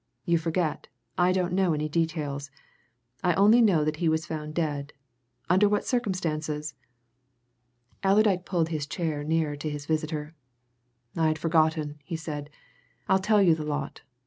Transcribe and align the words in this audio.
you 0.25 0.35
forget 0.35 0.87
I 1.15 1.31
don't 1.31 1.53
know 1.53 1.75
any 1.75 1.87
details. 1.87 2.49
I 3.23 3.35
only 3.35 3.61
know 3.61 3.85
that 3.85 3.97
he 3.97 4.09
was 4.09 4.25
found 4.25 4.55
dead. 4.55 4.93
Under 5.47 5.69
what 5.69 5.85
circumstances?" 5.85 6.73
Allerdyke 8.01 8.43
pulled 8.43 8.69
his 8.69 8.87
chair 8.87 9.23
nearer 9.23 9.55
to 9.55 9.69
his 9.69 9.85
visitor. 9.85 10.33
"I'd 11.15 11.37
forgotten," 11.37 11.99
he 12.03 12.15
said. 12.15 12.49
"I'll 13.07 13.19
tell 13.19 13.43
you 13.43 13.53
the 13.53 13.61
lot. 13.63 14.01